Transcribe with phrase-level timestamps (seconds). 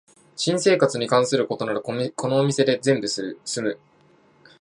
[0.35, 3.79] 新生活に関することならこのお店で全部すむ